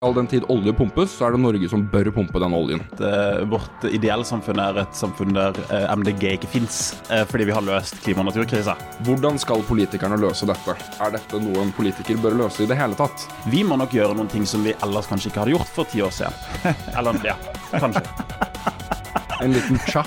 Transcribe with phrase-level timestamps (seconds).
[0.00, 2.84] All den tid olje pumpes, så er det Norge som bør pumpe den oljen.
[3.02, 6.76] Eh, Vårt ideelle samfunn er et samfunn der eh, MDG ikke fins,
[7.26, 8.76] fordi vi har løst klima- og naturkrisa.
[9.08, 10.76] Hvordan skal politikerne løse dette?
[11.02, 13.26] Er dette noe en politiker bør løse i det hele tatt?
[13.50, 16.04] Vi må nok gjøre noen ting som vi ellers kanskje ikke hadde gjort for ti
[16.06, 16.38] år siden.
[17.02, 17.34] Eller ja,
[17.74, 18.06] kanskje.
[19.42, 20.06] En liten tja.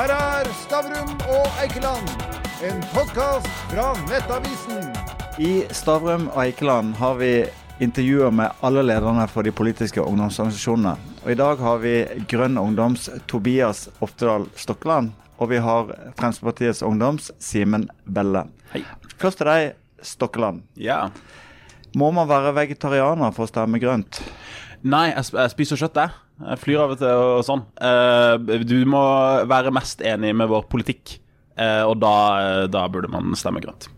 [0.00, 2.16] Her er Stavrum og Eikeland,
[2.64, 4.88] en podkast fra Nettavisen.
[5.36, 7.34] I Stavrum og Eikeland har vi
[7.78, 10.94] intervjuer med alle lederne for de politiske ungdomsorganisasjonene.
[11.24, 11.94] Og I dag har vi
[12.30, 18.46] Grønn Ungdoms Tobias Oftedal Stokkeland, og vi har Fremskrittspartiets Ungdoms Simen Belle.
[18.72, 18.82] Hei.
[19.18, 19.68] Først til deg,
[20.02, 20.64] Stokkeland.
[20.78, 21.08] Ja.
[21.98, 24.20] Må man være vegetarianer for å stemme grønt?
[24.82, 26.24] Nei, jeg, jeg spiser kjøtt, jeg.
[26.38, 27.64] Jeg flyr av og til og sånn.
[27.82, 29.02] Eh, du må
[29.50, 31.16] være mest enig med vår politikk,
[31.58, 33.88] eh, og da, da burde man stemme grønt.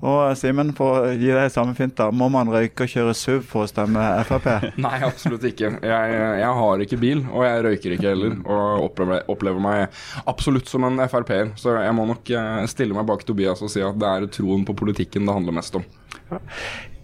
[0.00, 2.08] Og Simen, for å gi deg samme fint, da.
[2.08, 4.48] må man røyke og kjøre SUV for å stemme Frp?
[4.86, 5.74] Nei, absolutt ikke.
[5.84, 8.38] Jeg, jeg, har ikke bil, og jeg røyker ikke heller.
[8.46, 11.52] Og opplever, opplever meg absolutt som en Frp-er.
[11.60, 14.64] Så jeg må nok eh, stille meg bak Tobias og si at det er troen
[14.64, 15.84] på politikken det handler mest om.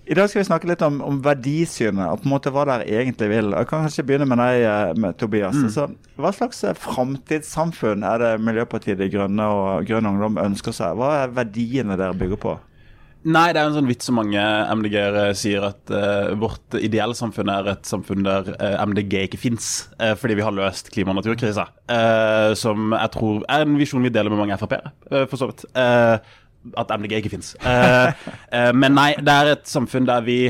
[0.07, 2.87] I dag skal vi snakke litt om, om verdisynet og på en måte hva dere
[2.87, 3.51] egentlig vil.
[3.59, 5.57] Jeg kan kanskje begynne med deg, eh, med Tobias.
[5.59, 5.67] Mm.
[5.67, 5.89] Altså,
[6.23, 10.95] hva slags eh, framtidssamfunn er det Miljøpartiet De Grønne og Grønn Ungdom ønsker seg?
[10.97, 12.55] Hva er verdiene dere bygger på?
[13.27, 14.39] Nei, det er en sånn vits som mange
[14.79, 19.89] MDG-ere sier, at uh, vårt ideelle samfunn er et samfunn der uh, MDG ikke fins,
[19.99, 21.67] uh, fordi vi har løst klima- og naturkrisa.
[22.55, 24.93] som jeg tror er en visjon vi deler med mange Frp-ere,
[25.27, 25.65] for så vidt.
[25.75, 27.55] at MDG ikke fins.
[28.81, 30.41] men nei, det er et samfunn der vi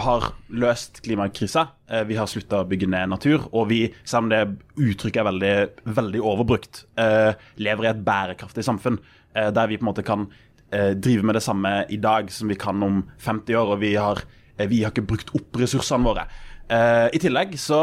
[0.00, 1.66] har løst klimakrisa.
[2.08, 3.44] Vi har slutta å bygge ned natur.
[3.52, 4.42] Og vi, selv om det
[4.76, 5.54] uttrykket er veldig,
[6.00, 6.86] veldig overbrukt,
[7.60, 9.00] lever i et bærekraftig samfunn.
[9.34, 10.28] Eh, der vi på en måte kan
[10.70, 13.74] eh, drive med det samme i dag som vi kan om 50 år.
[13.74, 14.22] Og vi har,
[14.56, 16.28] eh, vi har ikke brukt opp ressursene våre.
[16.64, 17.78] I tillegg så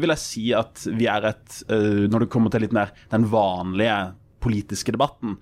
[0.00, 4.14] vil jeg si at vi er et, når det kommer til litt mer den vanlige
[4.40, 5.34] politiske debatten,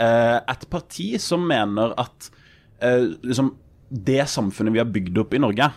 [0.00, 2.30] et parti som mener at
[3.20, 3.50] liksom,
[3.92, 5.68] det samfunnet vi har bygd opp i Norge,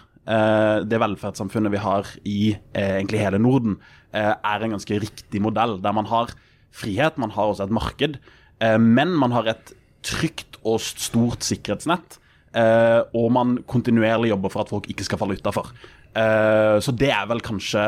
[0.88, 2.40] det velferdssamfunnet vi har i
[2.72, 3.76] egentlig hele Norden,
[4.16, 5.82] er en ganske riktig modell.
[5.84, 6.32] Der man har
[6.72, 8.16] frihet, man har også et marked.
[8.60, 9.74] Eh, men man har et
[10.06, 12.20] trygt og stort sikkerhetsnett.
[12.56, 15.74] Eh, og man kontinuerlig jobber for at folk ikke skal falle utafor.
[16.16, 17.84] Eh, så det er vel kanskje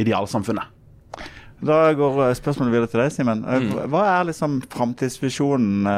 [0.00, 0.72] idealsamfunnet.
[1.56, 3.40] Da går spørsmålet videre til deg, Simen.
[3.40, 3.70] Mm.
[3.88, 5.88] Hva er liksom framtidsvisjonen?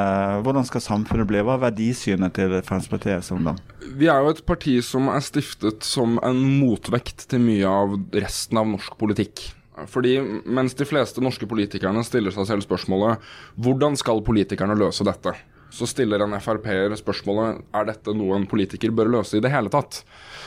[0.46, 1.40] Hvordan skal samfunnet bli?
[1.42, 3.58] Hva er verdisynet til Fremskrittspartiet som ungdom?
[3.98, 8.62] Vi er jo et parti som er stiftet som en motvekt til mye av resten
[8.62, 9.48] av norsk politikk.
[9.90, 13.22] Fordi mens de fleste norske politikerne stiller seg selv spørsmålet
[13.60, 15.34] hvordan skal politikerne løse dette,
[15.70, 19.70] så stiller en Frp-er spørsmålet er dette noe en politiker bør løse i det hele
[19.72, 20.00] tatt.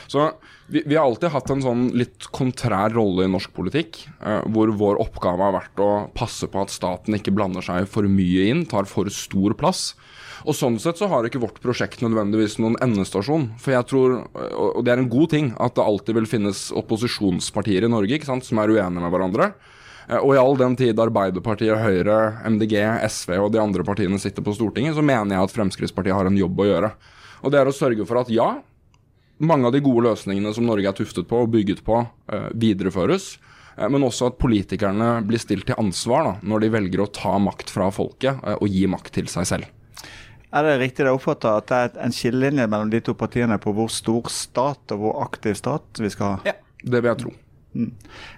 [0.09, 0.31] Så
[0.71, 4.73] vi, vi har alltid hatt en sånn litt kontrær rolle i norsk politikk, eh, hvor
[4.81, 8.65] vår oppgave har vært å passe på at staten ikke blander seg for mye inn,
[8.69, 9.91] tar for stor plass.
[10.45, 13.51] Og Sånn sett så har ikke vårt prosjekt nødvendigvis noen endestasjon.
[13.61, 14.15] For jeg tror,
[14.55, 18.47] og det er en god ting, at det alltid vil finnes opposisjonspartier i Norge sant,
[18.47, 19.51] som er uenige med hverandre.
[20.07, 22.17] Eh, og i all den tid Arbeiderpartiet, Høyre,
[22.49, 22.75] MDG,
[23.07, 26.39] SV og de andre partiene sitter på Stortinget, så mener jeg at Fremskrittspartiet har en
[26.39, 26.91] jobb å gjøre.
[27.41, 28.49] Og det er å sørge for at ja,
[29.41, 33.37] mange av de gode løsningene som Norge er tuftet på og bygget på, eh, videreføres.
[33.77, 37.37] Eh, men også at politikerne blir stilt til ansvar da, når de velger å ta
[37.41, 39.80] makt fra folket og gi makt til seg selv.
[40.51, 43.71] Er det riktig det oppfatta at det er en skillelinje mellom de to partiene på
[43.75, 46.51] hvor stor stat og hvor aktiv stat vi skal ha?
[46.51, 47.31] Ja, det vil jeg tro.
[47.71, 47.91] Mm.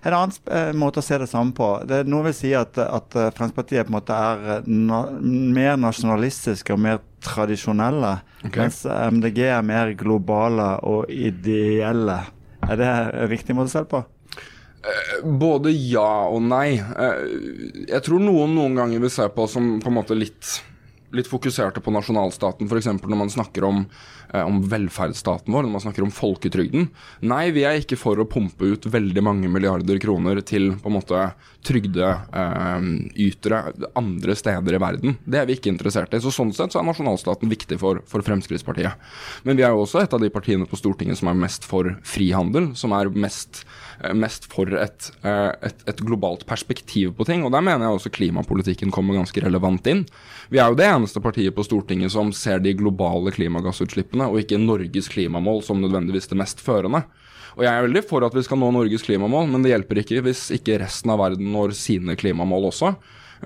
[0.06, 1.68] En annen eh, måte å se det samme på.
[1.90, 5.79] Det, noen vil si at, at eh, Fremskrittspartiet på en måte er eh, na mer
[5.81, 8.59] nasjonalistiske og mer tradisjonelle, okay.
[8.62, 12.19] mens MDG er mer globale og ideelle.
[12.68, 14.03] Er det en riktig måte å se det på?
[15.23, 16.75] Både ja og nei.
[16.75, 20.57] Jeg tror noen noen ganger vil se på som på en måte litt
[21.13, 22.90] litt fokuserte på nasjonalstaten, f.eks.
[23.01, 23.84] når man snakker om,
[24.34, 26.90] eh, om, velferdsstaten vår, når man snakker om folketrygden.
[27.29, 30.97] Nei, vi er ikke for å pumpe ut veldig mange milliarder kroner til på en
[30.97, 31.23] måte
[31.64, 35.17] trygdeytere eh, andre steder i verden.
[35.23, 36.22] Det er vi ikke interessert i.
[36.23, 38.97] Så Sånn sett så er nasjonalstaten viktig for, for Fremskrittspartiet.
[39.46, 41.93] Men vi er jo også et av de partiene på Stortinget som er mest for
[42.08, 43.64] frihandel, som er mest
[44.03, 47.43] Eh, mest for et, eh, et, et, globalt perspektiv på ting.
[47.46, 50.03] Og der mener jeg også klimapolitikken kommer ganske relevant inn.
[50.52, 54.61] Vi er jo det eneste partiet på Stortinget som ser de globale klimagassutslippene, og ikke
[54.61, 57.03] Norges klimamål som nødvendigvis det mest førende.
[57.53, 60.23] Og jeg er veldig for at vi skal nå Norges klimamål, men det hjelper ikke
[60.26, 62.96] hvis ikke resten av verden når sine klimamål også.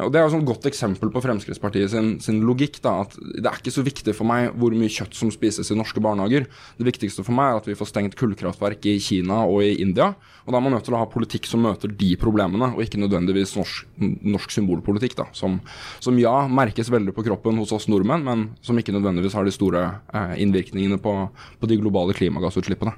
[0.03, 2.81] Og Det er et godt eksempel på Fremskrittspartiet sin, sin, logikk.
[2.81, 5.77] da, at Det er ikke så viktig for meg hvor mye kjøtt som spises i
[5.77, 6.45] norske barnehager.
[6.77, 10.13] Det viktigste for meg er at vi får stengt kullkraftverk i Kina og i India.
[10.45, 13.01] Og Da er man nødt til å ha politikk som møter de problemene, og ikke
[13.01, 15.17] nødvendigvis norsk, norsk symbolpolitikk.
[15.17, 15.59] da, som,
[15.99, 19.51] som, ja merkes veldig på kroppen hos oss nordmenn, men som ikke nødvendigvis har de
[19.51, 19.83] store
[20.13, 21.13] eh, innvirkningene på,
[21.59, 22.93] på de globale klimagassutslippene.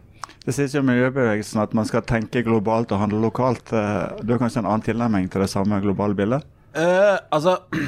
[0.45, 3.73] Det sies jo miljøbevegelsen at man skal tenke globalt og handle lokalt.
[3.73, 6.47] Eh, du har kanskje en annen tilnærming til det samme globale bildet?
[6.69, 7.79] Uh, altså uh,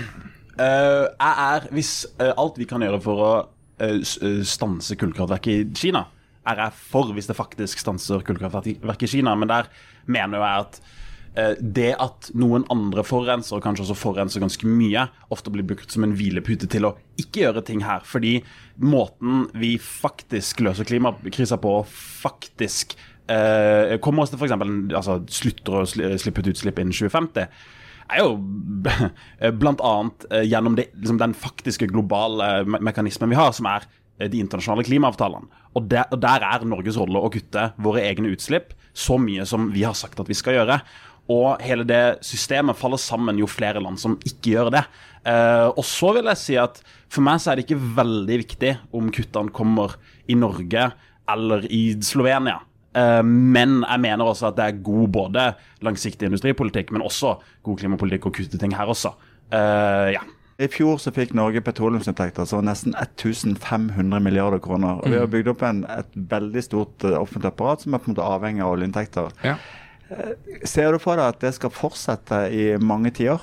[1.22, 3.34] Jeg er Hvis uh, alt vi kan gjøre for å
[4.46, 6.04] stanse kullkraftverket i Kina,
[6.46, 9.34] er jeg for hvis det faktisk stanser kullkraftverket i Kina.
[9.34, 9.72] Men der
[10.06, 10.78] mener jeg at
[11.58, 16.06] det at noen andre forurenser, og kanskje også forurenser ganske mye, ofte blir brukt som
[16.06, 16.94] en hvilepute til å
[17.24, 18.06] ikke gjøre ting her.
[18.06, 18.36] Fordi
[18.86, 22.94] måten vi faktisk løser klimakrisa på, faktisk
[23.26, 24.60] eh, kommer oss til f.eks.
[24.94, 27.50] Altså, slutter å slippe ut utslipp innen 2050
[28.12, 28.36] er jo
[29.62, 29.74] bl.a.
[29.76, 33.86] annet gjennom det, liksom den faktiske globale me mekanismen vi har, som er
[34.20, 35.50] eh, de internasjonale klimaavtalene.
[35.78, 39.70] Og der, og der, er Norges rolle å kutte våre egne utslipp så mye som
[39.72, 40.82] vi har sagt at vi skal gjøre.
[41.32, 44.84] Og hele det systemet faller sammen jo flere land som ikke gjør det.
[45.22, 46.82] Uh, og så vil jeg si at
[47.12, 49.96] for meg så er det ikke veldig viktig om kuttene kommer
[50.28, 50.90] i Norge
[51.32, 52.58] eller i Slovenia.
[52.92, 55.48] Uh, men jeg mener også at det er god både
[55.86, 59.14] langsiktig industripolitikk, men også god klimapolitikk å kutte ting her også.
[59.52, 60.24] Uh, ja.
[60.62, 65.00] I fjor så fikk Norge petroleumsinntekter som var nesten 1500 milliarder kroner.
[65.00, 65.32] Og Vi har mm.
[65.34, 68.76] bygd opp en, et veldig stort offentlig apparat som er på en måte avhengig av
[68.76, 69.32] oljeinntekter.
[69.48, 69.56] Ja.
[70.68, 73.42] Ser du for deg at det skal fortsette i mange tiår?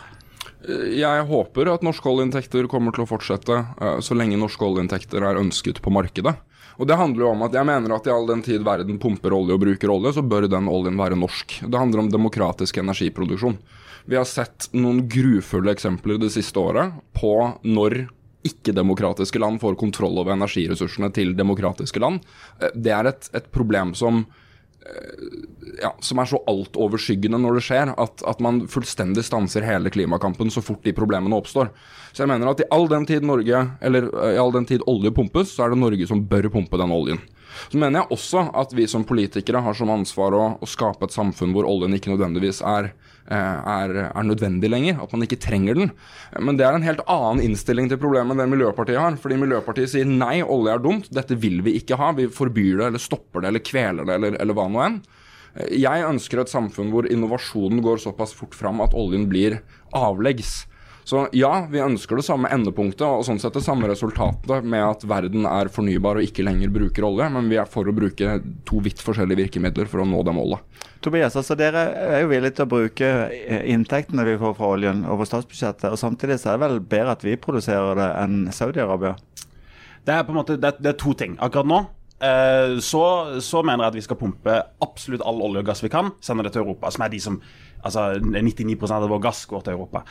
[0.69, 3.59] Jeg håper at norske oljeinntekter kommer til å fortsette
[4.05, 6.37] så lenge norske oljeinntekter er ønsket på markedet.
[6.79, 9.35] Og Det handler jo om at jeg mener at i all den tid verden pumper
[9.35, 11.59] olje og bruker olje, så bør den oljen være norsk.
[11.67, 13.59] Det handler om demokratisk energiproduksjon.
[14.09, 17.35] Vi har sett noen grufulle eksempler det siste året på
[17.67, 18.05] når
[18.47, 22.23] ikke-demokratiske land får kontroll over energiressursene til demokratiske land.
[22.63, 24.23] Uh, det er et, et problem som
[25.83, 30.51] ja, som er så altoverskyggende når det skjer, at, at, man fullstendig stanser hele klimakampen
[30.53, 31.71] så fort de problemene oppstår.
[32.13, 34.85] Så jeg mener at i all den tid Norge, eller eh, i all den tid
[34.91, 37.21] olje pumpes, så er det Norge som bør pumpe den oljen.
[37.69, 41.15] Så mener jeg også at vi som politikere har som ansvar å, å skape et
[41.15, 42.93] samfunn hvor oljen ikke nødvendigvis er
[43.29, 43.37] Eh,
[43.69, 45.91] er, er, nødvendig lenger, at man ikke trenger den.
[46.41, 49.19] Men det er en helt annen innstilling til problemet enn det Miljøpartiet har.
[49.21, 52.15] Fordi Miljøpartiet sier nei, olje er dumt, dette vil vi ikke ha.
[52.17, 54.99] Vi forbyr det, eller stopper det, eller kveler det, eller, eller hva nå enn.
[55.75, 59.59] Jeg ønsker et samfunn hvor innovasjonen går såpass fort fram at oljen blir
[59.97, 60.63] avleggs.
[61.09, 65.07] Så ja, vi ønsker det samme endepunktet og sånn sett det samme resultatet med at
[65.09, 68.35] verden er fornybar og ikke lenger bruker olje, men vi er for å bruke
[68.69, 70.85] to vidt forskjellige virkemidler for å nå det målet.
[71.01, 73.13] Tobias, altså dere er jo villige til å bruke
[73.73, 77.25] inntektene vi får fra oljen over statsbudsjettet, og samtidig så er det vel bedre at
[77.25, 79.15] vi produserer det enn Saudi-Arabia?
[80.05, 81.39] Det er på en måte det, det er to ting.
[81.41, 81.79] Akkurat nå
[82.21, 83.05] eh, så,
[83.41, 86.45] så, mener jeg at vi skal pumpe absolutt all olje og gass vi kan, sende
[86.45, 87.41] det til Europa, som er de som
[87.87, 90.05] Altså 99 av vår gass går til Europa.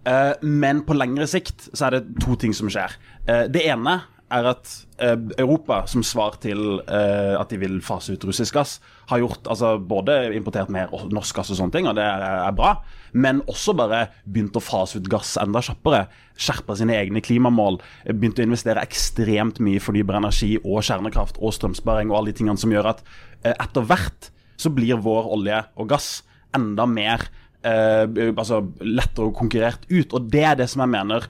[0.00, 2.94] Uh, men på lengre sikt så er det to ting som skjer.
[3.28, 3.98] Uh, det ene
[4.30, 4.70] er at
[5.02, 8.76] uh, Europa, som svar til at de vil fase ut russisk gass,
[9.10, 12.76] har gjort altså både importert mer norsk gass og sånne ting, og det er bra,
[13.12, 16.04] men også bare begynt å fase ut gass enda kjappere.
[16.40, 17.80] Skjerpa sine egne klimamål.
[18.06, 22.38] Begynt å investere ekstremt mye i fornybar energi og kjernekraft og strømsparing og alle de
[22.38, 23.02] tingene som gjør at
[23.50, 24.30] etter hvert
[24.60, 26.20] så blir vår olje og gass
[26.56, 27.26] enda mer
[27.66, 30.14] eh, altså lettere konkurrert ut.
[30.16, 31.26] Og det er det som jeg mener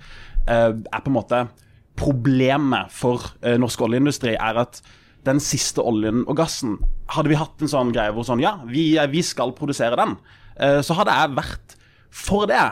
[0.46, 1.44] eh, er på en måte
[2.00, 4.80] problemet for eh, norsk oljeindustri, er at
[5.26, 6.78] den siste oljen og gassen
[7.12, 10.14] Hadde vi hatt en sånn greie hvor sånn Ja, vi, vi skal produsere den.
[10.56, 11.74] Eh, så hadde jeg vært
[12.10, 12.62] for det.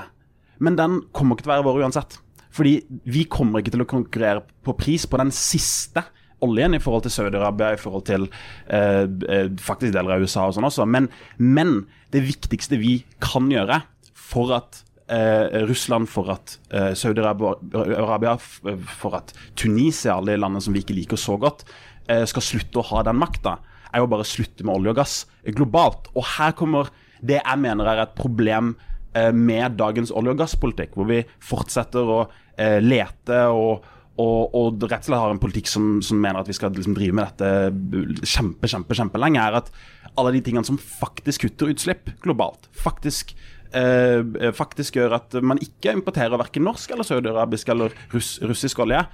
[0.62, 2.16] Men den kommer ikke til å være vår uansett.
[2.54, 2.78] Fordi
[3.10, 6.06] vi kommer ikke til å konkurrere på pris på den siste
[6.44, 8.26] oljen i forhold til Saudi-Arabia, i forhold til
[8.66, 10.86] eh, eh, faktisk deler av USA og sånn også.
[10.88, 11.80] Men, men,
[12.14, 13.82] det viktigste vi kan gjøre
[14.16, 14.80] for at
[15.12, 20.96] eh, Russland, for at eh, Saudi-Arabia, for at Tunisia, alle de landene som vi ikke
[20.96, 21.66] liker så godt,
[22.08, 23.58] eh, skal slutte å ha den makta,
[23.92, 25.18] er jo bare å slutte med olje og gass
[25.56, 26.08] globalt.
[26.14, 28.74] Og her kommer det jeg mener er et problem
[29.16, 32.22] eh, med dagens olje- og gasspolitikk, hvor vi fortsetter å
[32.58, 33.84] lete og
[34.18, 36.96] og, og, rett og slett har en politikk som, som mener at vi skal liksom
[36.96, 39.70] drive med dette kjempe, kjempe, kjempelenge, er at
[40.18, 43.36] alle de tingene som faktisk kutter utslipp globalt, faktisk,
[43.70, 49.04] eh, faktisk gjør at man ikke importerer verken norsk eller saudiarabisk eller russ, russisk olje.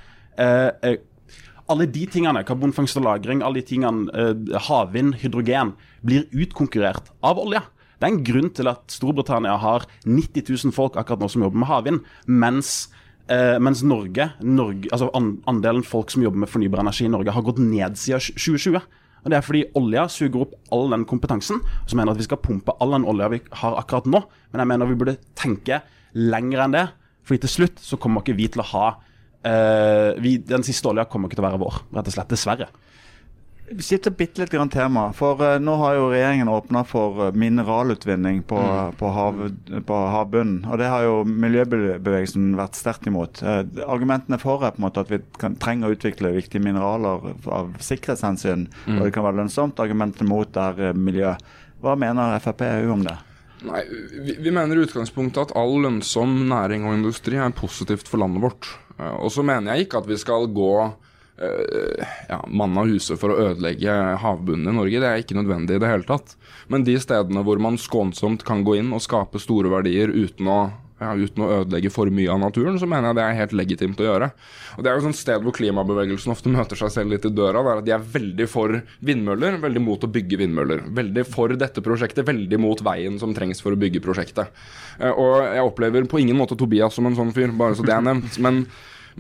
[0.41, 0.97] Eh, eh,
[1.69, 5.73] alle de tingene, karbonfangst og -lagring, alle de tingene, eh, havvind, hydrogen,
[6.05, 7.63] blir utkonkurrert av olje.
[8.01, 11.59] Det er en grunn til at Storbritannia har 90 000 folk akkurat nå som jobber
[11.59, 12.89] med havvind, mens,
[13.33, 17.35] eh, mens Norge, Norge altså an, andelen folk som jobber med fornybar energi i Norge,
[17.35, 18.81] har gått ned siden 2020.
[19.25, 21.63] Og Det er fordi olja suger opp all den kompetansen.
[21.89, 24.21] Så mener at vi skal pumpe all den olja vi har akkurat nå.
[24.53, 25.81] Men jeg mener vi burde tenke
[26.13, 26.85] lenger enn det.
[27.25, 31.07] Fordi til slutt så kommer ikke vi til å ha uh, vi, Den siste olja
[31.09, 32.35] kommer ikke til å være vår, rett og slett.
[32.35, 32.69] Dessverre.
[33.77, 35.09] Vi skifter bitte litt grann tema.
[35.17, 38.95] For uh, nå har jo regjeringen åpna for uh, mineralutvinning på, mm.
[39.01, 39.41] på, hav,
[39.89, 40.61] på, havbunnen.
[40.71, 43.43] Og det har jo miljøbevegelsen vært sterkt imot.
[43.43, 47.33] Uh, argumentene for er på en måte at vi kan, trenger å utvikle viktige mineraler
[47.51, 48.99] av sikkerhetshensyn, mm.
[48.99, 49.83] og det kan være lønnsomt.
[49.83, 51.35] Argumentene mot er miljø.
[51.83, 52.63] Hva mener Frp
[52.95, 53.17] om det?
[53.65, 53.81] Nei,
[54.23, 58.45] vi, vi mener i utgangspunktet at all lønnsom næring og industri er positivt for landet
[58.45, 58.71] vårt.
[59.19, 60.93] Og så mener jeg ikke at vi skal gå uh,
[61.37, 63.91] ja, mann av huset for å ødelegge
[64.23, 65.03] havbunnen i Norge.
[65.03, 66.37] Det er ikke nødvendig i det hele tatt.
[66.71, 70.59] Men de stedene hvor man skånsomt kan gå inn og skape store verdier uten å,
[71.03, 74.01] ja, uten å ødelegge for mye av naturen, så mener jeg det er helt legitimt
[74.01, 74.31] å gjøre.
[74.77, 77.65] Og Det er jo et sted hvor klimabevegelsen ofte møter seg selv litt i døra.
[77.67, 80.87] Det er at De er veldig for vindmøller, veldig mot å bygge vindmøller.
[81.03, 84.55] Veldig for dette prosjektet, veldig mot veien som trengs for å bygge prosjektet.
[85.03, 87.99] Uh, og jeg opplever på ingen måte Tobias som en sånn fyr, bare så det
[87.99, 88.39] er nevnt.
[88.39, 88.67] men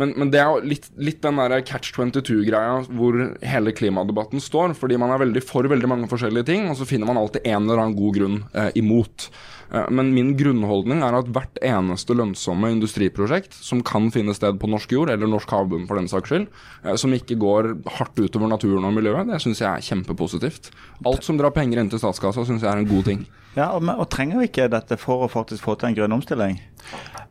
[0.00, 4.74] men, men, det er jo litt, litt den der catch 22-greia hvor hele klimadebatten står.
[4.78, 7.62] Fordi man er veldig for veldig mange forskjellige ting, og så finner man alltid en
[7.62, 9.28] eller annen god grunn eh, imot.
[9.70, 14.70] Eh, men min grunnholdning er at hvert eneste lønnsomme industriprosjekt som kan finne sted på
[14.70, 16.48] norsk jord, eller norsk havbunn for den saks skyld,
[16.84, 17.70] eh, som ikke går
[18.00, 20.72] hardt utover naturen og miljøet, det syns jeg er kjempepositivt.
[21.06, 23.24] Alt som drar penger inn til statskassa, syns jeg er en god ting.
[23.54, 26.58] Ja, og, og trenger vi ikke dette for å faktisk få til en grønn omstilling?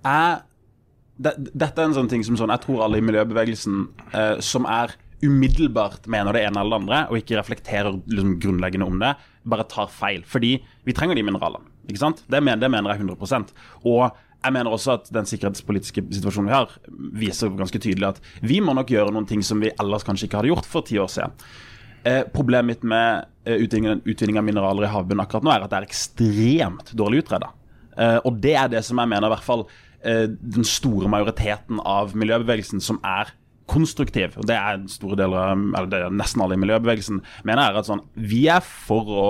[0.04, 0.42] Jeg
[1.24, 4.68] det, dette er en sånn ting som sånn, jeg tror alle i miljøbevegelsen eh, som
[4.70, 9.14] er umiddelbart mener det ene eller det andre, og ikke reflekterer liksom, grunnleggende om det,
[9.48, 10.24] bare tar feil.
[10.28, 11.72] Fordi vi trenger de mineralene.
[11.88, 12.24] ikke sant?
[12.28, 13.54] Det mener, det mener jeg 100%
[13.88, 14.10] Og
[14.44, 16.74] jeg mener også at den sikkerhetspolitiske situasjonen vi har,
[17.16, 20.42] viser ganske tydelig at vi må nok gjøre noen ting som vi ellers kanskje ikke
[20.42, 21.38] hadde gjort for ti år siden.
[22.04, 25.80] Eh, problemet mitt med eh, utvinning, av mineraler i havbunnen akkurat nå er at det
[25.80, 27.54] er ekstremt dårlig utreda.
[27.96, 29.64] Eh, og det er det som jeg mener i hvert fall
[30.04, 33.32] den store majoriteten av miljøbevegelsen som er
[33.70, 37.80] konstruktiv, og det er store deler eller det er nesten alle i miljøbevegelsen, mener jeg
[37.80, 39.28] at sånn, vi er for å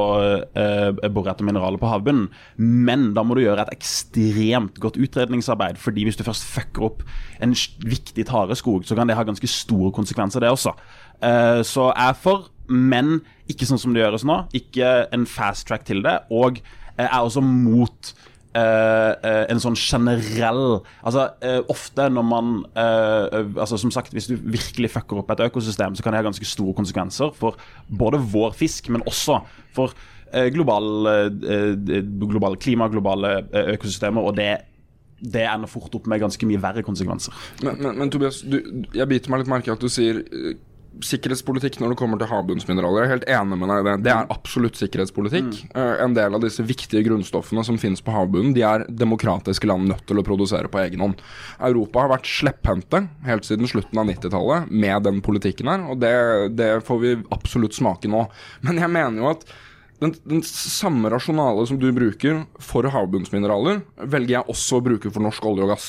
[0.58, 5.78] uh, bore etter mineraler på havbunnen, men da må du gjøre et ekstremt godt utredningsarbeid.
[5.78, 7.06] fordi hvis du først fucker opp
[7.44, 7.54] en
[7.86, 10.74] viktig tareskog, så kan det ha ganske store konsekvenser, det også.
[11.22, 13.20] Uh, så jeg er for, men
[13.52, 14.44] ikke sånn som det gjøres nå.
[14.56, 16.22] Ikke en fast track til det.
[16.32, 16.62] Og
[16.98, 18.14] jeg er også mot
[18.54, 25.22] en sånn generell Altså uh, Ofte når man altså Som sagt, hvis du virkelig fucker
[25.24, 27.58] opp et økosystem, så kan det ha ganske store konsekvenser for
[27.90, 29.40] både vår fisk, men også
[29.74, 29.96] for
[30.54, 30.86] global,
[32.30, 33.36] globale klima, globale
[33.76, 34.26] økosystemer.
[34.26, 34.52] Og det
[35.24, 37.36] det ender fort opp med ganske mye verre konsekvenser.
[37.64, 38.60] Men, men, men Tobias, du,
[38.94, 40.20] jeg biter meg litt merke i at du sier
[41.02, 43.02] sikkerhetspolitikk når det kommer til havbunnsmineraler.
[43.02, 43.96] Jeg er helt enig med deg i det.
[44.06, 45.50] Det er absolutt sikkerhetspolitikk.
[45.50, 45.74] Mm.
[45.74, 49.90] Uh, en del av disse viktige grunnstoffene som finnes på havbunnen, de er demokratiske land
[49.90, 51.26] nødt til å produsere på egen hånd.
[51.64, 56.16] Europa har vært slepphendte helt siden slutten av 90-tallet med den politikken her, og det,
[56.60, 58.28] det, får vi absolutt smake nå.
[58.66, 59.48] Men jeg mener jo at
[60.04, 65.24] den, den, samme rasjonale som du bruker for havbunnsmineraler, velger jeg også å bruke for
[65.24, 65.88] norsk olje og gass.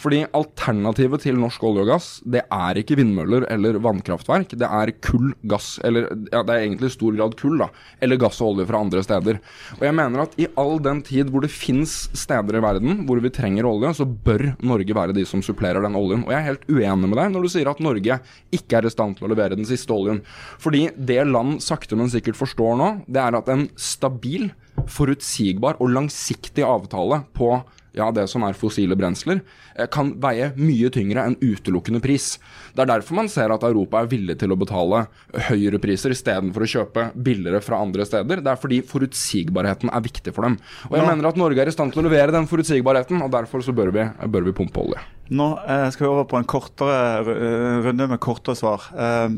[0.00, 4.56] Fordi alternativet til norsk olje og gass, det er ikke vindmøller eller vannkraftverk.
[4.58, 7.68] Det er kull, gass, eller ja, det er egentlig i stor grad kull, da.
[8.04, 9.40] Eller gass og olje fra andre steder.
[9.78, 13.22] Og jeg mener at i all den tid hvor det fins steder i verden hvor
[13.22, 16.26] vi trenger olje, så bør Norge være de som supplerer den oljen.
[16.26, 18.18] Og jeg er helt uenig med deg når du sier at Norge
[18.54, 20.22] ikke er i stand til å levere den siste oljen.
[20.62, 24.50] Fordi det land sakte, men sikkert forstår nå, det er at en stabil,
[24.90, 27.54] forutsigbar og langsiktig avtale på
[27.94, 29.40] ja, det som er fossile brensler,
[29.76, 32.34] eh, kan veie mye tyngre enn utelukkende pris.
[32.74, 35.04] Det er derfor man ser at Europa er villig til å betale
[35.48, 38.42] høyere priser istedenfor å kjøpe billigere fra andre steder.
[38.42, 40.58] Det er fordi forutsigbarheten er viktig for dem.
[40.90, 41.10] Og jeg ja.
[41.10, 43.94] mener at Norge er i stand til å levere den forutsigbarheten, og derfor så bør
[43.94, 45.02] vi, bør vi pumpe olje.
[45.34, 48.90] Nå eh, skal vi over på en kortere eh, runde med kortere svar.
[48.92, 49.28] Eh,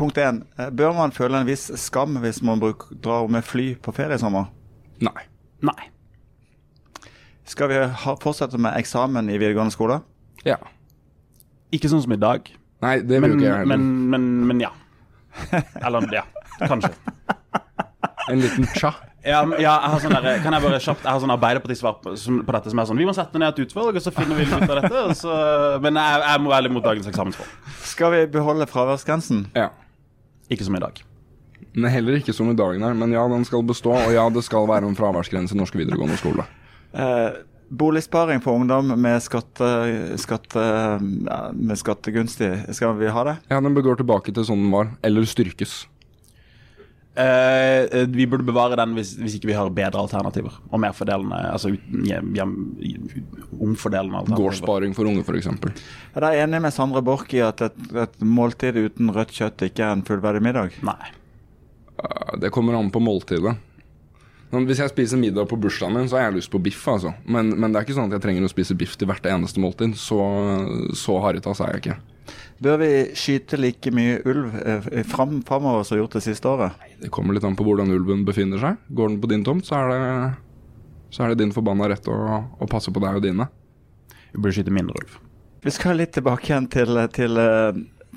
[0.00, 0.42] punkt 1.
[0.58, 4.18] Eh, bør man føle en viss skam hvis man bruk, drar med fly på ferie
[4.18, 4.50] i sommer?
[5.04, 5.28] Nei.
[5.64, 5.90] Nei.
[7.50, 10.00] Skal vi ha, fortsette med eksamen i videregående skole?
[10.46, 10.60] Ja.
[11.74, 12.46] Ikke sånn som i dag.
[12.84, 13.76] Nei, det vil ikke jeg heller.
[13.76, 14.70] Men, men, men, ja.
[15.82, 16.24] Eller ja,
[16.62, 16.92] kanskje.
[18.30, 18.92] En liten tja.
[19.20, 22.14] Ja, ja, jeg har sånn der, kan jeg bare kjapt Jeg har sånn Arbeiderparti-svar på,
[22.16, 24.46] på, dette som er sånn Vi må sette ned et utvalg, og så finner vi
[24.48, 25.02] ut av dette.
[25.18, 25.34] Så,
[25.84, 27.50] men jeg, jeg, må være litt mot dagens eksamensform.
[27.90, 29.42] Skal vi beholde fraværsgrensen?
[29.58, 29.68] Ja.
[30.48, 31.02] Ikke som i dag.
[31.74, 32.94] Er heller ikke som i dagen nei.
[33.02, 33.92] men ja, den skal bestå.
[33.98, 36.46] Og ja, det skal være en fraværsgrense i norsk videregående skole.
[36.92, 37.30] Eh,
[37.70, 39.68] boligsparing for ungdom med, skatte,
[40.18, 40.64] skatte,
[41.54, 43.38] med skattegunstig, skal vi ha det?
[43.52, 45.84] Ja, den bør gå tilbake til sånn den var, eller styrkes.
[47.20, 50.54] Eh, eh, vi burde bevare den hvis, hvis ikke vi har bedre alternativer.
[50.70, 52.52] Og mer fordelende, altså uten, hjem, hjem,
[53.58, 54.44] omfordelende alternativer.
[54.46, 55.50] Gårdssparing for unge, f.eks.
[55.50, 59.86] Er dere enig med Sandra Borch i at et, et måltid uten rødt kjøtt ikke
[59.86, 60.78] er en fullverdig middag?
[60.86, 61.14] Nei.
[62.40, 63.58] Det kommer an på måltidet.
[64.50, 66.82] Men Hvis jeg spiser middag på bursdagen min, så har jeg lyst på biff.
[66.88, 67.12] altså.
[67.24, 69.62] Men, men det er ikke sånn at jeg trenger å spise biff til hvert eneste
[69.62, 69.94] måltid.
[69.98, 70.18] Så,
[70.98, 71.98] så harrytass er jeg ikke.
[72.60, 76.82] Bør vi skyte like mye ulv eh, fram, framover som gjort det siste året?
[77.00, 78.82] Det kommer litt an på hvordan ulven befinner seg.
[78.90, 80.02] Går den på din tomt, så er det,
[81.14, 82.18] så er det din forbanna rett å,
[82.60, 83.48] å passe på deg og dine.
[84.34, 85.16] Vi burde skyte mindre ulv.
[85.64, 87.40] Vi skal litt tilbake igjen til, til,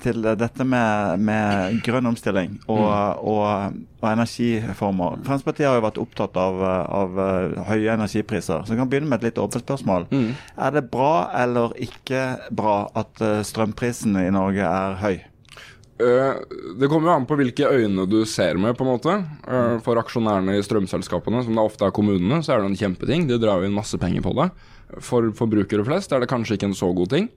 [0.02, 2.86] til dette med, med grønn omstilling og,
[3.22, 5.20] og, og energiformer.
[5.26, 7.20] Fremskrittspartiet har jo vært opptatt av, av
[7.70, 8.64] høye energipriser.
[8.64, 10.08] Så vi kan begynne med et litt åpent spørsmål.
[10.58, 12.24] Er det bra eller ikke
[12.54, 15.14] bra at eh, strømprisen i Norge er høy?
[16.02, 16.34] Eh,
[16.80, 19.14] det kommer jo an på hvilke øyne du ser med, på en måte.
[19.46, 23.28] Eh, for aksjonærene i strømselskapene, som det ofte er kommunene, så er det en kjempeting.
[23.30, 24.50] De drar jo inn masse penger på det.
[25.04, 27.30] For forbrukere flest er det kanskje ikke en så god ting.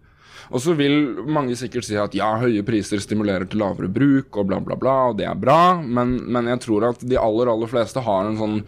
[0.51, 4.50] Og så vil mange sikkert si at ja, høye priser stimulerer til lavere bruk og
[4.50, 7.72] bla, bla, bla, og det er bra, men, men jeg tror at de aller, aller
[7.72, 8.60] fleste har sånn,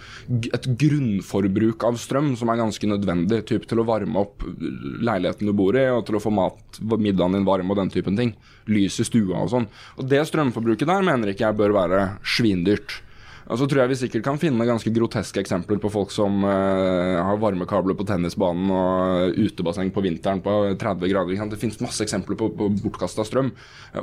[0.49, 5.55] et grunnforbruk av strøm som er ganske nødvendig, typ til å varme opp leiligheten du
[5.55, 8.35] bor i, og til å få mat, middagen din varm og den typen ting.
[8.69, 9.69] Lys i stua og sånn.
[9.97, 12.03] Og det strømforbruket der mener ikke jeg bør være
[12.37, 12.99] svindyrt.
[13.49, 17.17] Og så tror jeg vi sikkert kan finne ganske groteske eksempler på folk som uh,
[17.25, 21.33] har varmekabler på tennisbanen og utebasseng på vinteren på 30 grader.
[21.33, 21.55] Ikke sant?
[21.55, 23.49] Det finnes masse eksempler på, på bortkasta strøm.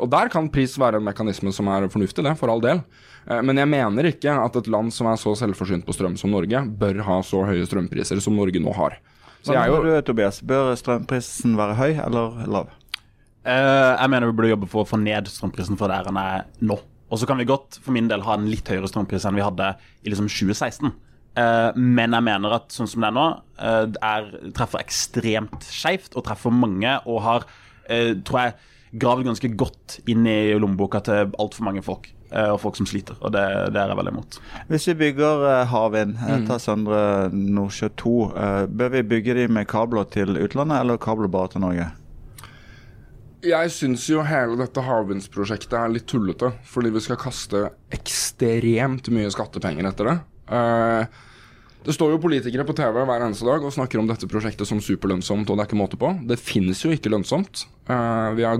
[0.00, 2.82] Og der kan pris være en mekanisme som er fornuftig, det, for all del.
[3.30, 6.34] Eh, Men jeg mener ikke at et land som er så selvforsynt på strøm som
[6.34, 8.98] Norge, bør ha så høye strømpriser som Norge nå har.
[9.46, 10.42] Så Hva jeg er mener jo du, Tobias?
[10.42, 12.74] Bør strømprisen være høy eller lav?
[13.46, 16.48] Uh, jeg mener vi burde jobbe for å få ned strømprisen for der den er
[16.58, 16.80] nå.
[17.10, 19.44] Og så kan vi godt for min del ha en litt høyere strømpris enn vi
[19.46, 19.72] hadde
[20.02, 20.90] i liksom 2016.
[21.36, 23.26] Eh, men jeg mener at sånn som det er nå,
[23.60, 27.46] eh, er, treffer ekstremt skeivt og treffer mange og har,
[27.88, 28.54] eh, tror jeg,
[28.96, 32.12] gravd ganske godt inn i lommeboka til altfor mange folk.
[32.32, 34.38] eh, og folk som sliter, og det, det er jeg veldig imot.
[34.66, 39.68] Hvis vi bygger havvind, jeg ta Søndre Nordsjø 2, eh, bør vi bygge de med
[39.70, 41.86] kabler til utlandet eller kabler bare til Norge?
[43.46, 49.30] Jeg syns jo hele dette havvindsprosjektet er litt tullete, fordi vi skal kaste ekstremt mye
[49.30, 50.16] skattepenger etter det.
[50.56, 51.22] Eh,
[51.86, 54.80] det står jo politikere på TV hver eneste dag og snakker om dette prosjektet som
[54.82, 56.10] superlønnsomt, og det er ikke måte på.
[56.26, 57.62] Det finnes jo ikke lønnsomt.
[57.86, 58.58] Eh, vi, er,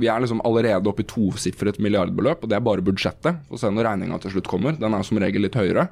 [0.00, 3.42] vi er liksom allerede oppe i tosifret milliardbeløp, og det er bare budsjettet.
[3.50, 4.78] Få se når regninga til slutt kommer.
[4.80, 5.90] Den er som regel litt høyere.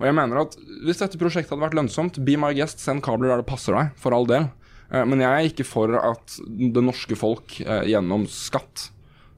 [0.00, 3.28] Og jeg mener at Hvis dette prosjektet hadde vært lønnsomt, be my guest, send kabler
[3.28, 4.48] der det passer deg, for all del.
[4.92, 8.90] Eh, Men jeg er ikke for at det norske folk eh, gjennom skatt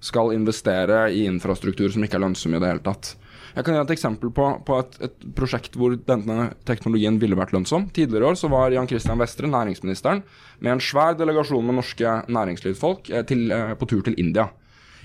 [0.05, 3.15] skal investere i infrastruktur som ikke er lønnsom i det hele tatt.
[3.55, 7.55] Jeg kan gi et eksempel på, på et, et prosjekt hvor denne teknologien ville vært
[7.55, 7.87] lønnsom.
[7.95, 10.25] Tidligere år så var Jan Christian Vestre, næringsministeren,
[10.59, 13.47] med en svær delegasjon med norske næringslivsfolk eh, til,
[13.79, 14.51] på tur til India.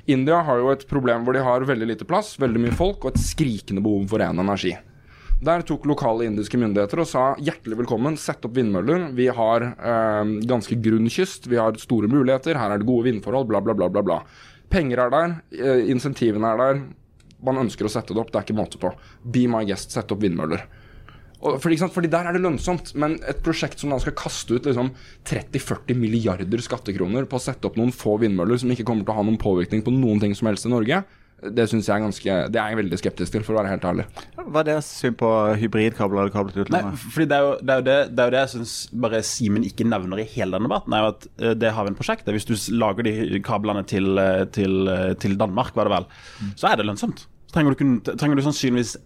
[0.10, 3.14] India har jo et problem hvor de har veldig lite plass, veldig mye folk og
[3.14, 4.74] et skrikende behov for ren energi.
[5.40, 9.06] Der tok lokale indiske myndigheter og sa hjertelig velkommen, sett opp vindmøller.
[9.16, 13.48] Vi har eh, ganske grunn kyst, vi har store muligheter, her er det gode vindforhold,
[13.48, 13.88] bla, bla, bla.
[13.88, 14.18] bla, bla.
[14.70, 16.82] Penger er der, eh, insentivene er der.
[17.48, 18.92] Man ønsker å sette det opp, det er ikke måte på.
[19.24, 20.66] Be my guest, sett opp vindmøller.
[21.40, 24.68] Og fordi, fordi der er det lønnsomt, men et prosjekt som da skal kaste ut
[24.68, 24.92] liksom
[25.24, 29.22] 30-40 milliarder skattekroner på å sette opp noen få vindmøller som ikke kommer til å
[29.22, 31.00] ha noen påvirkning på noen ting som helst i Norge,
[31.44, 33.88] det synes jeg er ganske Det er jeg veldig skeptisk til, for å være helt
[33.90, 34.06] ærlig.
[34.40, 35.30] Hva er deres syn på
[35.62, 37.06] hybridkabler eller kabler til Nei, utlandet?
[37.16, 38.76] fordi det er jo det, er jo det, det, er jo det jeg syns
[39.06, 40.96] bare Simen ikke nevner i hele denne debatten.
[40.96, 41.28] er jo at
[41.64, 42.38] det har vi en prosjekt der.
[42.38, 46.10] Hvis du lager de kablene til, eh, til, eh, til Danmark, var det vel,
[46.60, 47.26] så er det lønnsomt.
[47.50, 48.98] Så trenger du, kun, trenger du sannsynligvis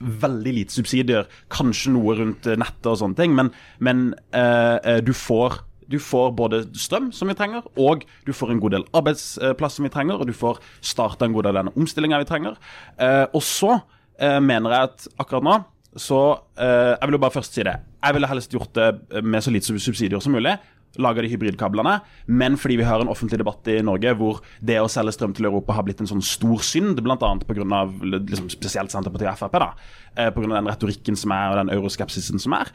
[0.00, 3.52] veldig lite subsidier, kanskje noe rundt eh, nettet og sånne ting, men,
[3.84, 8.54] men eh, eh, du får du får både strøm, som vi trenger, og du får
[8.54, 11.68] en god del arbeidsplass som vi trenger, og du får starta en god del av
[11.68, 12.58] den omstillinga vi trenger.
[12.98, 13.76] Eh, og så
[14.18, 15.62] eh, mener jeg at akkurat nå
[15.94, 16.20] så
[16.58, 17.74] eh, Jeg vil jo bare først si det.
[18.02, 20.56] Jeg ville helst gjort det med så lite subsidier som mulig.
[20.98, 22.00] lager de hybridkablene.
[22.26, 25.46] Men fordi vi har en offentlig debatt i Norge hvor det å selge strøm til
[25.46, 27.16] Europa har blitt en sånn stor synd, bl.a.
[27.46, 27.80] pga.
[28.02, 30.50] Liksom spesielt Senterpartiet og Frp, da, pga.
[30.54, 32.70] den retorikken som er, og den euroskepsisen som er.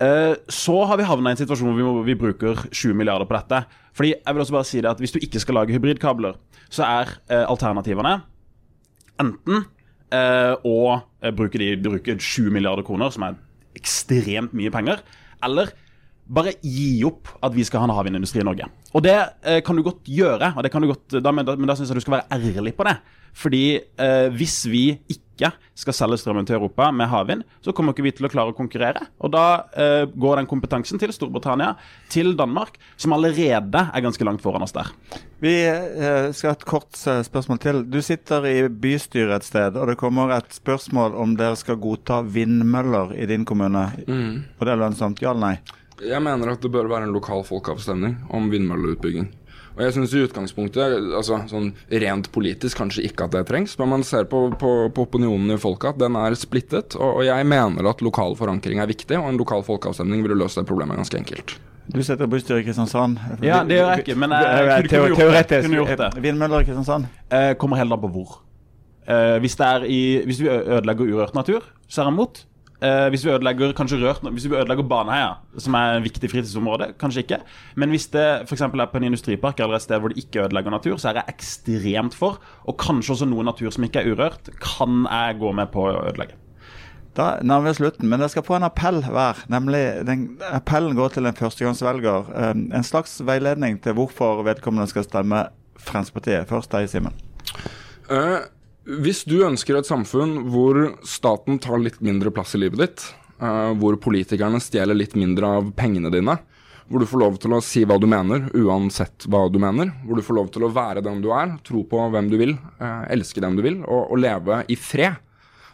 [0.00, 3.26] Eh, så har vi havna i en situasjon hvor vi, må- vi bruker 20 milliarder
[3.28, 3.64] på dette.
[3.92, 6.38] Fordi jeg vil også bare si det at Hvis du ikke skal lage hybridkabler,
[6.70, 8.22] så er eh, alternativene
[9.20, 9.66] enten
[10.10, 10.76] å
[11.22, 13.36] eh, bruke, de, bruke 7 milliarder kroner, som er
[13.78, 15.02] ekstremt mye penger,
[15.46, 15.70] eller
[16.30, 18.68] bare gi opp at vi skal ha en havvindindustri i Norge.
[18.94, 21.56] Og det eh, kan du godt gjøre, og det kan du godt, da, men da,
[21.58, 22.98] men da syns jeg du skal være ærlig på det.
[23.36, 28.04] Fordi eh, hvis vi ikke skal selge strømmen til Europa med havvind, så kommer ikke
[28.04, 29.06] vi til å klare å konkurrere.
[29.24, 31.72] Og da eh, går den kompetansen til Storbritannia,
[32.12, 34.90] til Danmark, som allerede er ganske langt foran oss der.
[35.40, 37.82] Vi eh, skal ha et kort eh, spørsmål til.
[37.88, 42.20] Du sitter i bystyret et sted, og det kommer et spørsmål om dere skal godta
[42.26, 43.88] vindmøller i din kommune.
[44.58, 45.22] Og det er lønnsomt?
[45.24, 45.78] Ja eller nei?
[46.06, 49.28] Jeg mener at det bør være en lokal folkeavstemning om vindmølleutbygging.
[49.76, 51.68] Og jeg syns i utgangspunktet, altså sånn
[52.02, 55.58] rent politisk, kanskje ikke at det trengs, men man ser på, på, på opinionen i
[55.62, 56.96] folket at den er splittet.
[56.98, 60.58] Og, og jeg mener at lokal forankring er viktig, og en lokal folkeavstemning ville løst
[60.58, 61.54] det problemet ganske enkelt.
[61.90, 63.16] Du sitter i bystyret i Kristiansand.
[63.42, 65.24] Ja, det gjør jeg ikke, men jeg kunne- kunne gjort det.
[65.24, 65.64] Teoretisk.
[65.68, 66.22] Kunne gjort det.
[66.26, 67.08] Vindmøller i Kristiansand?
[67.30, 68.36] Eh, kommer heller på hvor.
[69.08, 72.44] Eh, hvis, det er i, hvis vi ødelegger urørt natur, så er jeg imot.
[72.80, 76.94] Eh, hvis vi ødelegger kanskje rørt, hvis vi ødelegger Baneheia, som er et viktig fritidsområde,
[77.00, 77.38] kanskje ikke.
[77.76, 78.62] Men hvis det f.eks.
[78.62, 81.34] er på en industripark eller et sted hvor det ikke ødelegger natur, så er jeg
[81.34, 82.38] ekstremt for.
[82.64, 85.98] Og kanskje også noe natur som ikke er urørt, kan jeg gå med på å
[86.06, 86.38] ødelegge.
[87.18, 89.42] Da nærmer vi oss slutten, men dere skal få en appell hver.
[89.50, 92.30] nemlig den, Appellen går til en førstegangsvelger.
[92.32, 96.48] Eh, En slags veiledning til hvorfor vedkommende skal stemme Fremskrittspartiet.
[96.48, 97.12] Først deg, Simen.
[98.10, 98.40] Eh,
[98.88, 103.04] hvis du ønsker et samfunn hvor staten tar litt mindre plass i livet ditt,
[103.42, 106.38] eh, hvor politikerne stjeler litt mindre av pengene dine,
[106.90, 110.18] hvor du får lov til å si hva du mener, uansett hva du mener, hvor
[110.18, 113.04] du får lov til å være den du er, tro på hvem du vil, eh,
[113.14, 115.20] elske den du vil, og, og leve i fred,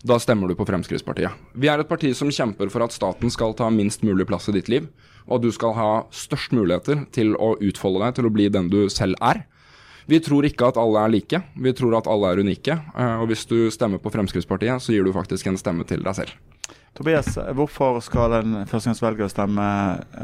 [0.07, 1.33] da stemmer du på Fremskrittspartiet.
[1.57, 4.55] Vi er et parti som kjemper for at staten skal ta minst mulig plass i
[4.55, 4.91] ditt liv,
[5.27, 8.69] og at du skal ha størst muligheter til å utfolde deg til å bli den
[8.71, 9.47] du selv er.
[10.07, 12.77] Vi tror ikke at alle er like, vi tror at alle er unike.
[12.95, 16.15] eh, Og hvis du stemmer på Fremskrittspartiet, så gir du faktisk en stemme til deg
[16.15, 16.31] selv.
[16.97, 19.67] Tobias, hvorfor skal en førstegangsvelger stemme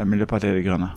[0.09, 0.93] Miljøpartiet De Grønne?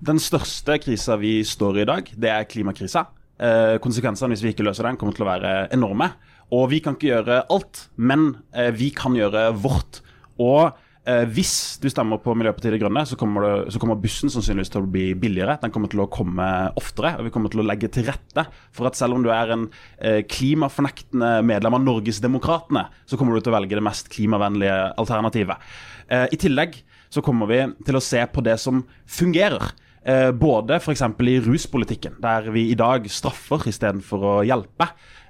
[0.00, 3.06] Den største krisa vi står i i dag, det er klimakrisa.
[3.38, 6.12] Eh, konsekvensene hvis vi ikke løser den, kommer til å være enorme.
[6.54, 10.00] Og vi kan ikke gjøre alt, men eh, vi kan gjøre vårt.
[10.38, 10.72] Og
[11.08, 14.72] eh, hvis du stemmer på Miljøpartiet De Grønne, så kommer, det, så kommer bussen sannsynligvis
[14.74, 15.56] til å bli billigere.
[15.62, 16.46] Den kommer til å komme
[16.78, 19.54] oftere, og vi kommer til å legge til rette for at selv om du er
[19.54, 19.66] en
[19.98, 25.68] eh, klimafornektende medlem av Norgesdemokratene, så kommer du til å velge det mest klimavennlige alternativet.
[26.12, 29.72] Eh, I tillegg så kommer vi til å se på det som fungerer.
[30.08, 31.02] Eh, både f.eks.
[31.20, 34.86] i ruspolitikken, der vi i dag straffer istedenfor å hjelpe.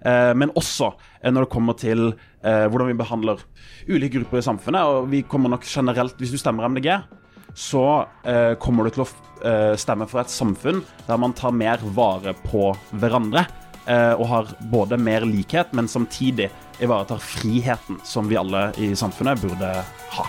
[0.06, 3.42] Eh, men også eh, når det kommer til eh, hvordan vi behandler
[3.88, 4.86] ulike grupper i samfunnet.
[4.86, 6.92] Og vi kommer nok generelt, hvis du stemmer MDG,
[7.58, 7.84] så
[8.22, 9.08] eh, kommer du til å
[9.42, 12.70] eh, stemme for et samfunn der man tar mer vare på
[13.02, 13.48] hverandre.
[13.88, 19.42] eh, og har både mer likhet, men samtidig ivaretar friheten som vi alle i samfunnet
[19.42, 19.72] burde
[20.14, 20.28] ha.